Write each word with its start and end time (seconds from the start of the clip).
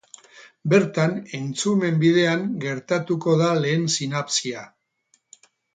Bertan, 0.71 1.13
entzumen 1.39 2.01
bidean 2.05 2.49
gertatuko 2.67 3.39
da 3.45 3.53
lehen 3.63 3.87
sinapsia. 3.99 4.69